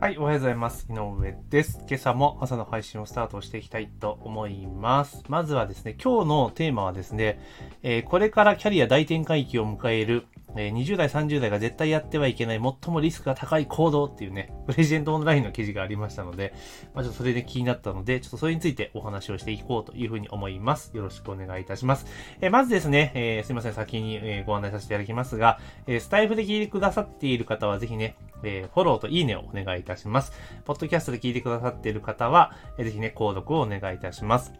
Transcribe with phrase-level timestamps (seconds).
[0.00, 0.86] はい、おはようございます。
[0.88, 1.84] 井上です。
[1.86, 5.22] 今朝も朝の配信をスタートしていきたいと思います。
[5.28, 7.38] まずはですね、今日のテーマはですね、
[7.82, 10.24] えーこれからキャリア大転換期を迎える、
[10.56, 16.54] えー20代、30代が絶対やってはいけない最もリスクが高い行動っていうね、プレジデントオンラインの記事がありましたので、
[16.94, 20.96] まあ、ちょっとそれで気になったので、ちょっとそれについてお話をしていこうというふうに思います。
[20.96, 22.06] よろしくお願いいたします。
[22.40, 30.32] えーまずですね、えすいません、先に、えご案内させていただきますが、えスタイフで聞いてくださっている方はぜひね、えーフォローといいねをお願いいたします。
[30.64, 34.52] ポッドキャストで聞いてくださっている方は、えーぜひね、購読をお願いいたします。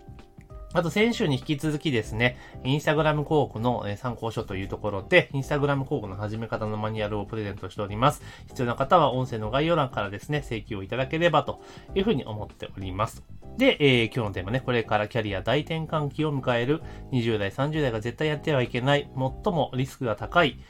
[0.72, 8.22] あと、先週に引き続きですね、インスタグラム広告の参考書というところで、インスタグラム広告の始め方のマニュアルをプレゼントしております。
[8.46, 11.60] 必要な方は音声の概要欄からですね、請求をいただければと
[11.96, 13.24] いうふうに思っております。
[13.58, 20.60] で、えー今日のテーマね、これからキャリア大転換期を迎える20代、30代が絶対やってはいけない、最もリスクが高い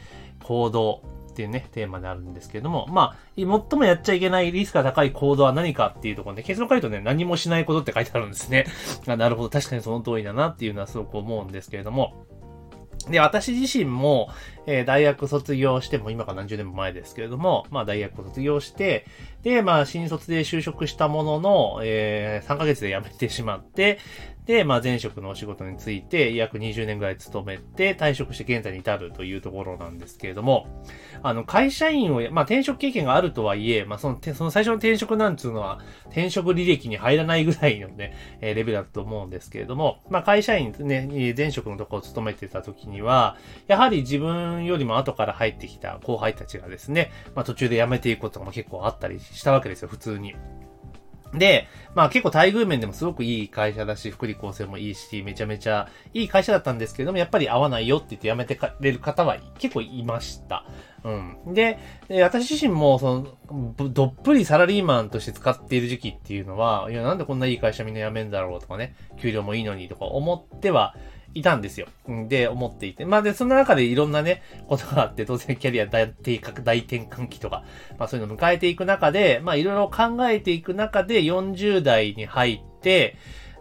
[0.43, 1.03] 行動
[1.41, 8.67] っていうね、テーマであるんですけれども、まあ、最もやっちゃいけないリスクが高い行動は何かっていうところで、結論書いるとね、何もしないことって書いてあるんですね。
[9.09, 12.27] あなるほど、確かにその通りだなっていうのはすごく思うんですけれども、
[13.09, 14.29] で、私自身も、
[14.67, 19.07] えー大学卒業しても、今から何十年も前ですけれども、まあ大学卒業して、
[19.43, 23.99] で、まあ新卒で就職したものの、えー3ヶ月で辞めてしまって、
[24.47, 30.67] で、まあ前職のお仕事について約20年ぐらい勤めて退職して現在に至るというところなんですけれども、
[31.23, 43.37] あの、会社員を、まあ転職経験があるとはいえ、まあその、その最初の転職なんつうのは、転職履歴に入らないぐらいのね、えーレベルだと思うんですけれども、まあ会社員ね、えー前職のところを勤めてた時には、
[43.69, 50.35] やはり自分よりも後から入ってきた後輩たちがですね、まあ途中で辞めていくことも結構あったりしたわけですよ、普通に。
[51.35, 60.65] で、まあ結構待遇面でもすごくいい会社だし、福利厚生もいいし、めちゃめちゃいい会社だったんですけども、やっぱり合わないよって言って辞めてかれる方は結構いました。
[61.05, 61.55] うん。
[61.55, 61.79] で、
[62.09, 70.97] で私自身も、その、どっぷりサラリーマンとして使っている時期っていうのは、いや、なんでこんないい会社みんな辞めんだろうとかね、給料もいいのにとか思っては
[71.35, 71.87] いたんですよ。
[72.29, 73.05] で、思っていて。
[73.05, 77.65] まあで、その中でいろんなね、ことがあって、当然キャリア大転換大転換期とか、
[77.99, 83.17] まあそういうのを迎えていく中で、まあいろいろ考えていく中で40代に入って、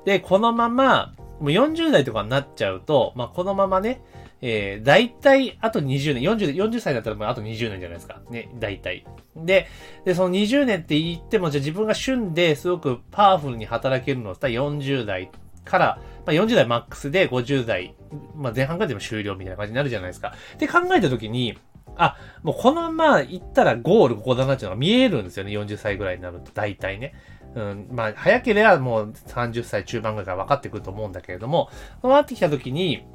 [0.05, 4.01] で、このまま、もう40代とかになっちゃうと、まあこのままね、
[4.41, 8.21] えー、大体、あと20年、40、40歳だったらもうあと20年じゃないですか。
[8.29, 9.05] ね、大体。
[9.35, 9.67] で、
[10.05, 15.29] で、その20年って言っても、じゃあ自分が旬ですごくパワフルに働けるのは40代
[15.65, 17.95] から、まあ、40代マックスで50代、
[18.35, 20.33] まあ、前半からでも終了みたいな感じになるじゃないですか。
[20.55, 21.57] って考えたときに、
[21.95, 27.13] あ、もうこのまま行ったらゴールここだなっていうのが見えるんですよね、40歳ぐらいになると、大体ね。
[27.55, 31.69] うん、まあ、早ければもう30歳中盤ぐらいから分かってくると思うんだけれども、
[32.01, 33.05] そうなってきたときに、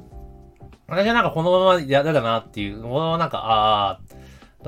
[0.87, 3.99] 私はなんかこのまま嫌だなっていう、このままなんか、ああ、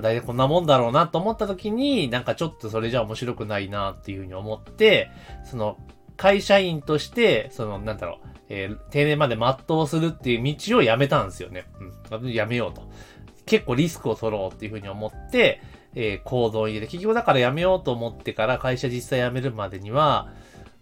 [0.02, 5.12] 大体こんなもんだろうなと思った時に、なんかちょっとそれじゃ面白くないなっていうふうに思って、
[5.44, 5.78] その、
[6.18, 11.66] 会社員として、その、なんだろう、えー定年まで全うするっていう道をやめたんですよね。
[12.12, 12.32] うん。
[12.32, 12.90] やめようと。
[13.46, 15.62] 結構リスクを取ろうっていうふうに思って、
[15.96, 20.30] えー行動に入れて、結局だからやめようと思ってから会社実際辞めるまでには、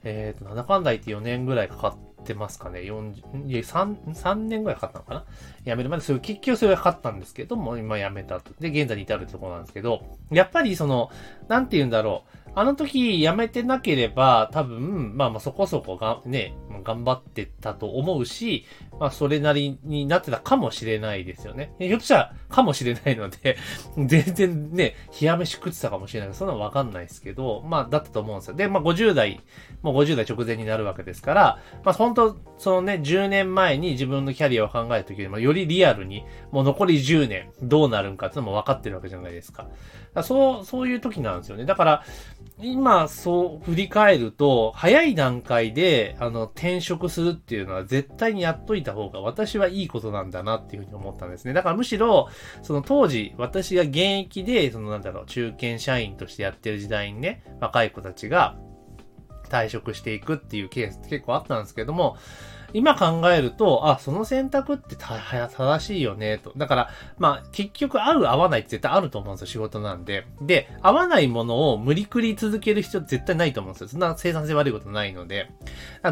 [0.05, 2.81] えっ、と、なんだかんだ言って4年ぐらいかかってますかね。
[2.81, 5.25] 40、3、3年ぐらいかかったのかな
[5.65, 8.51] 辞めるまで、そういう、結局それがかかったんですけども、今辞めたと。
[8.59, 11.09] で、現在に至るところなんですけど、やっぱりその、
[11.47, 12.44] なんて言うんだろう。
[12.55, 18.65] あの時辞めてなければ、多分、まあまあそこそこが、ね、頑張ってたと思うし、
[18.99, 21.73] まあそれなりになってたかもしれないですよね。
[21.79, 23.57] ひょっとしたら、かもしれないので、
[23.97, 28.55] 全然ね、冷や飯食ってたかもしれない、そんなのわかんないですけど、まあだったと思うんですよ。
[28.55, 29.41] で、まあ50代、
[29.81, 39.67] もう50代直前になるわけですから、まあ本当そのね、10年前に自分のキャリアを考えるときよりも、よりリアルに、もう残り10年、どうなるんかっていうのも分かってるわけじゃないですか。
[40.15, 41.65] かそう、そういう時なんですよね。
[41.65, 42.03] だから、
[42.57, 51.53] 今、そう振り返ると、早い段階で、あの、転職するっていうのは絶対にやっといた方が私はいいことなんだなっていうふうに思ったんですね。
[51.53, 52.29] だからむしろ、
[52.63, 58.57] その当時、私が現役で、そのなんだろう、中堅社員としてやってる時代にね、若い子たちが
[59.49, 62.17] 退職していくっていうケースって結構あったんですけども、
[62.73, 65.15] 今考えると、あ、その選択ってた
[65.49, 66.53] 正しいよね、と。
[66.57, 70.25] だから、まあ、結局合う合わないって絶対あると思うんですよ、仕事なんで。
[70.41, 73.87] で、合わないものを無理くり続ける必要絶対ないと思うんですよ。
[73.87, 75.49] そんな生産性悪いことないので。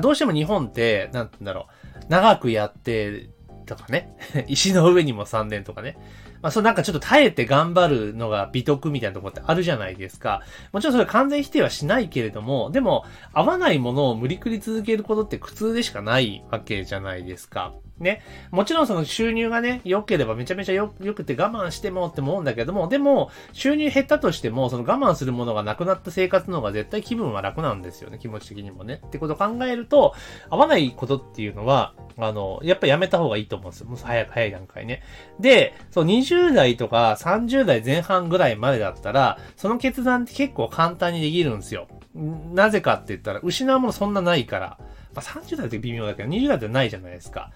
[0.01, 1.67] どうしても日本って、なんて言うんだろ
[2.01, 3.29] う、長くやって、
[3.63, 4.15] とかね、
[4.48, 5.98] 石の上にも3年とかね。
[6.42, 10.42] まあ、そうなんかちょっと耐えて頑張るのが美徳みたいなところってあるじゃないですか。
[10.74, 17.74] もちろんそれ完全否定はしないけれども、でも、合わないものを無理くり続けることって苦痛でしかないわけじゃないですか。
[17.99, 18.21] ね。
[18.51, 29.01] もちろんその収入がね、良ければめちゃめちゃ良くて我慢してもって思うんだけども、でも、収入減ったとしても、その我慢するものがなくなった生活の方が絶対気分は楽なんですよね、気持ち的にもね。
[29.05, 30.13] ってことを考えると、
[30.49, 33.87] 合わないことっていうのは、あの、やっぱやめた方がいいと思うんですよ。
[33.87, 35.01] もう早く早い段階ね。
[35.39, 41.87] で、そう、20代とか30代前半ぐらいまでだったら、その決断って結構簡単にできるんですよ。
[42.15, 44.77] なぜかって言ったら、失うものそんなないから。
[45.15, 47.51] まあ、30代って微妙だけど、20代ってないじゃないですか。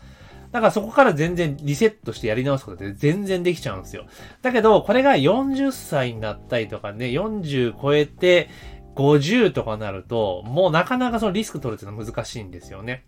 [0.57, 4.07] だからそこから全然リセットしてやり直すことって全然できちゃうんですよ。
[4.41, 8.49] だけど、これが40歳になったりとかね、40超えて
[8.95, 13.05] 50とかなると、もうなかなかそのリスク取るっていうのは難しいんですよね。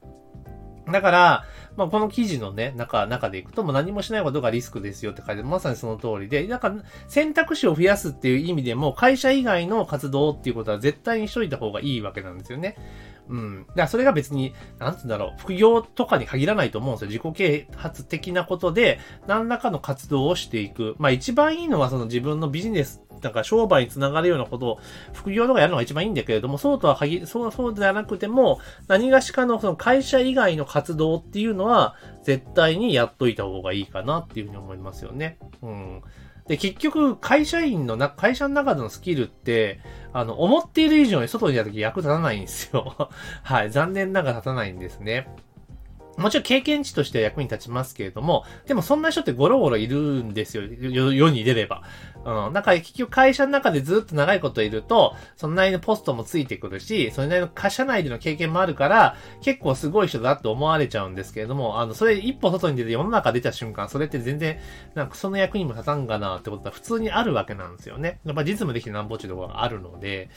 [0.91, 6.71] だから、まあ、この記事のね、中、中でいくと、もう何もしないことがリスクですよって書いてまさにその通りで、なんか、
[7.07, 12.75] 選択肢を増やすっていう意味でも、会社以外の活動っていうことは絶対にしといた方がいいわけなんですよね。
[13.29, 13.65] うん。
[13.67, 17.07] だからそれが別に、なんつうんだろう、副業とかに限らないと思うんですよ。
[17.07, 20.95] 自己啓発的なことで、何らかの活動をしていく。
[20.97, 24.79] まあ一番いいのはその自分のビジネスなんか商売につながるようなことを
[25.13, 35.37] 副業とかやるのが一番いいんだけれども、そうとは限り、そう、そうではなくても、何がしかのその会社以外の活動っていうのは、絶対にやっといた方がいいかなっていうふうに思いますよね。
[35.61, 36.01] うん。
[36.49, 39.79] で、結局、会社員のな、会社の中でのスキルって、
[40.13, 43.11] あの、思っている以上に外に出た時役立たないんですよ。
[43.43, 43.71] はい。
[43.71, 45.27] 残念ながら立たないんですね。
[46.17, 50.63] もちろん経験値としては役に立ちますけれども、でもそんな人ってゴロゴロいるんですよ。
[51.13, 51.83] 世に出れば。
[52.29, 52.53] うん。
[52.53, 64.59] だから結局会社の中でずっと長いこといると、そのなりのポストもついてくるし、それなりの会社内での経験もあるから、結構すごい人だって思われちゃうんですけれども、あの、それ一歩外に出て世の中出た瞬間、それって全然、
[64.93, 68.19] なんかその役にも立たんかなってことは普通にあるわけなんですよね。
[68.25, 70.29] やっぱ実務できてなんぼっちゅうところがあるので、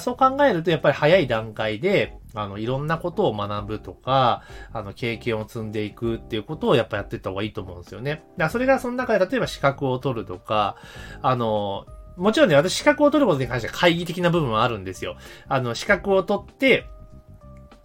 [0.00, 4.42] そう考えるとやっぱり早い段階で、あの、いろんなことを学ぶとか、
[4.72, 8.10] あの、経験を積んでいくっていうことをやっぱやっていった方がいいと思うんですよね。
[8.12, 10.76] だからそれがその中で例えば資格を取るとか、
[11.22, 11.86] あの、
[12.16, 15.16] もちろんね、私資格を取ることに関しては懐疑的な部分はあるんですよ。
[15.48, 16.86] あの、資格を取って、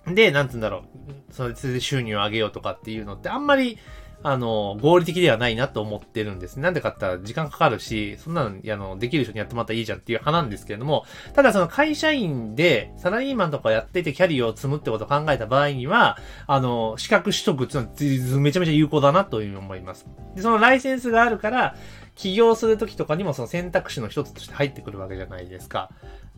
[0.08, 0.86] で、なんつうんだろ
[1.30, 3.78] う、それで収入を上げようとかっていうのってあんまり
[4.24, 6.60] あの、合理的ではないなと思ってるんです。
[6.60, 16.18] なんでかって言ったら時間かかるし、そんなの、あの、できる人にやってもらったらいいじゃんっていう派なんですけれども、ただその会社員でサラリーマンとかやっててキャリアを積むってことを考えた場合には、
[16.48, 20.08] あの、資格取得っていうのはめちゃめちゃ有効だなというふうに思います。
[20.36, 21.76] で、そのライセンスがあるから、
[22.16, 25.90] 起業するときとかにもその選択肢の一つとして入ってくるわけじゃないですか。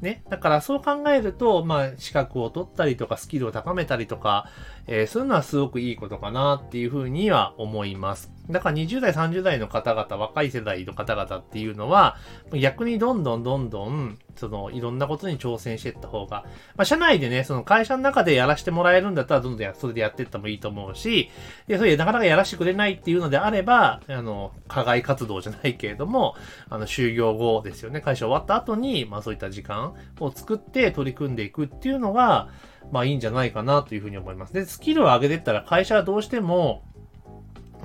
[0.01, 0.23] ね。
[0.29, 4.49] だからそう考えると、まあ、資格を取ったりとか、スキルを高めたりとか、
[4.87, 8.31] えー、そういうのはすごくいいことかなっていうふうには思います。
[8.49, 12.17] だから20代、30代の方々、若い世代の方々っていうのは、
[12.53, 16.43] 逆にどんどんどんどん、その、いろんなことに挑戦していった方が、
[16.75, 21.31] まあ、社内でね、その会社の中でやらせてもらえるんだったら、どんどんそれでやっていったもいいと思うし、
[21.67, 26.35] で、それでなかなかやらせてくれないっていうのであれば、あの、課外活動じゃないけれども、
[26.69, 29.84] あの、就業後ですよね、会社終わった後に、まあそういった時間
[30.19, 32.49] を作って取り組んでいくっていうのが、
[32.91, 34.53] まあいいんじゃないかなというふうに思います。
[34.53, 36.83] で、スキルを上げていったら会社はどうしても、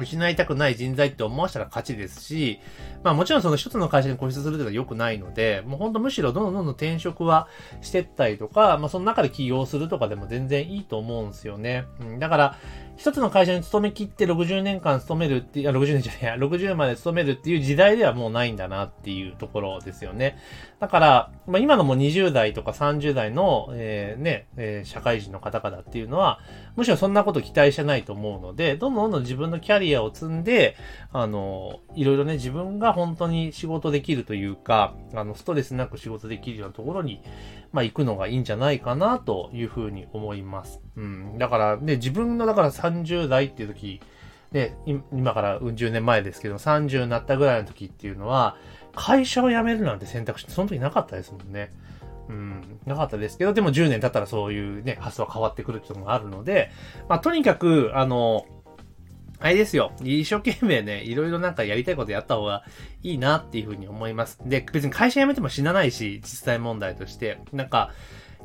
[0.00, 2.61] 失いたくない人材って思わせたら勝ちですし、
[3.02, 7.49] まあもちろんその一つの会社に固執するっていうのは良くないので、もうほんとむしろどんどんどんどん転職は
[7.81, 11.85] してったりとか、まあその中で起業するとかでも全然いいと思うんですよね。
[12.00, 12.56] うん、だから、
[13.00, 20.37] 一つの会社に勤め切って60年間勤めるっていう、60年じゃないや、60まで勤めるっていう時代ではもうないんだなっていうところですよね。
[20.81, 26.40] だから、まあ、今のも20代とか30代の、えー、ね、えー、社会人の方々っていうのは、
[26.76, 30.76] むしろそんなこと期待してないと思うので、どんどんどんどん自分のキャリアを積んで、
[31.12, 37.23] あの、いろいろね、自分が本当に仕事できるというか、あの、ストレスなく仕事できるようなところに、
[37.73, 40.80] まあ、行くのがいいんじゃないかなというふうに思います。
[40.97, 41.38] うん。
[41.38, 44.00] だからね、自分のだから30代っていう時、
[44.52, 44.76] ね、
[45.12, 48.56] 今から10年前ですけど、30になったぐらいの時っていうのは、
[48.94, 51.73] 会社を辞めるなんて選択肢ってその時なかったですもんね。
[52.28, 56.70] うん、なかったですけど、でも10年経ったらそういうね、発想は変わってくるっていうのがあるので、
[57.09, 58.47] まあ、とにかく、あの、
[59.40, 59.92] あれですよ。
[60.02, 62.62] 一生懸命ね、いろいろなんかやりたいことやった方が
[63.02, 64.38] いいなっていうふうに思います。
[64.44, 67.38] で、別に会社辞めても死なないし、実際問題として。
[67.52, 67.90] なんか、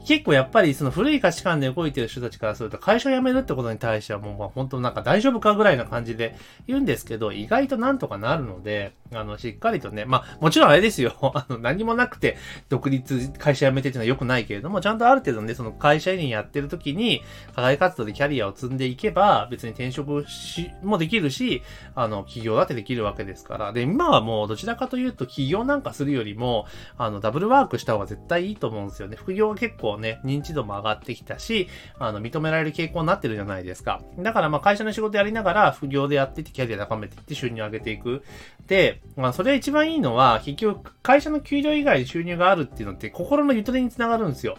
[0.05, 6.35] 結構やっぱりその古い価値観で動いてる人たちからすると会社を辞めるってことに対してはもうまあ本当なんか大丈夫かぐらいな感じで
[6.67, 12.37] 言うんですけど、意外となんとかなるので、あの、しっかりとね、まあもちろんあれですよ、あの、何もなくて
[12.69, 17.23] 独立、会社辞めてっていうのは良くないけれども、ちゃんとある程度ね、その会社員やってる時に、
[17.55, 21.63] 課外活動でキャリアを積んでいけば、別に転職し、もできるし、
[21.95, 23.73] あの、企業だってできるわけですから。
[23.73, 26.65] で、今はもうどちらかというと、企業なんかするよりも、
[26.97, 29.15] あの、ダブルワークした方が絶対いいと思うんですよね。
[29.15, 31.67] 副業は結構ね、認知度も上がってきたし、
[31.99, 34.01] あの、認められる傾向になってるじゃないですか。
[34.19, 38.23] だからまあ会社の仕事やりながら副業でやってってキャリア高めていって収入上げていく。
[38.67, 44.57] で、まあそれが一番いいのは、結局会社の給料以外に収入があるっていうのって心のゆとりにつながるんですよ。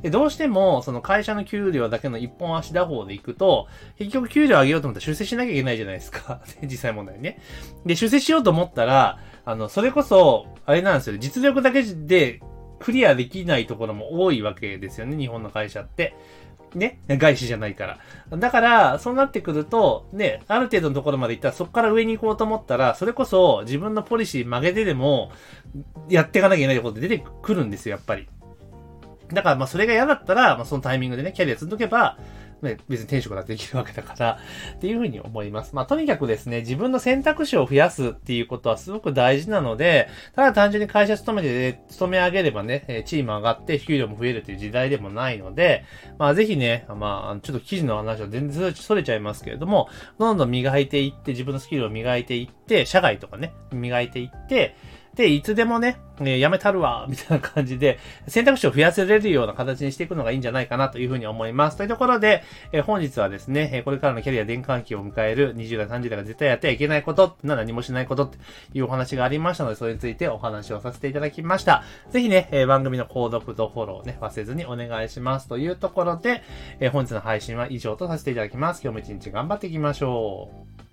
[0.00, 3.66] で、どうしても、その会社の給料だけの一本足打法でいくと、
[3.98, 6.40] 結局給料上げようと思ったら出世しなきゃいけないじゃないですか。
[6.62, 7.40] 実際問題ね。
[7.84, 12.40] で、出世しようと思ったら、あの、それこそ、あれなんですよ、実力だけで
[12.80, 16.14] クリアできないところも多いわけですよね、日本の会社って。
[16.74, 17.98] ね、外資じゃないか
[18.30, 18.36] ら。
[18.36, 25.32] だから、そうなってくると、ね、ある程度のところまで行ったら、そこから上に行こうと思ったら、それこそ自分のポリシー曲げてでも、
[26.08, 28.28] やっていかなきゃいけないこと出てくるんですよ、やっぱり。
[29.32, 32.18] だからまあそれが嫌だったら、まあそのタイミングでね、キャリア積んどけば、
[32.62, 34.38] ね、別に転職ができるわけだから、
[34.74, 35.74] っていうふうに思います。
[35.74, 45.84] まあ、とにかくですね、自分の選択肢を増やすっていうことはすごく大事なので、ただ単純に会社勤めて、勤め上げればね、チーム上がって給料も増えるという時代でもないので、
[46.18, 49.88] まあ、ぜひね、まあ、ちょっと記事の話は全然それちゃいますけれども、
[50.18, 54.74] どんどん磨いていって、自分のスキルを磨いていって、社外とかね、磨いていって、
[55.18, 57.98] で、いつでもね、えやめたるわ、 みたいな感じで、
[58.28, 61.76] 選択肢を増やせれるような形にしていくのがいいんじゃないかなというふうに思います。
[61.76, 68.38] というところで、え本日はですね、えこれからのキャリア転換期を迎える20代、30代が絶対やってはいけないことってのは何もしないことって
[68.74, 71.82] いうお話がありましたので、それについてお話をさせていただきました。
[72.10, 76.42] ぜひね、え番組の購読とフォローね、忘れずにお願いしますというところで、
[76.78, 78.82] え本日の配信は以上とさせていただきます。
[78.84, 80.50] 今日も一日頑張っていきましょ
[80.84, 80.87] う。